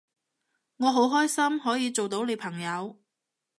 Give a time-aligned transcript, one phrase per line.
[0.77, 2.97] 我好開心可以做到你朋友